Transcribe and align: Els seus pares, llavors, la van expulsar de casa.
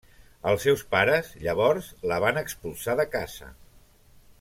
Els 0.51 0.63
seus 0.67 0.81
pares, 0.95 1.29
llavors, 1.43 1.91
la 2.13 2.19
van 2.27 2.43
expulsar 2.45 2.97
de 3.03 3.07
casa. 3.19 3.55